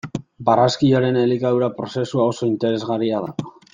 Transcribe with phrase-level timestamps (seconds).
[0.45, 3.51] Barraskiloaren elikadura prozesua oso interesgarria da.